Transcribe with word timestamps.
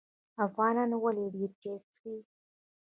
افغانان 0.45 0.91
ولې 1.03 1.25
ډیر 1.35 1.49
چای 1.61 1.77
څښي؟ 1.91 2.15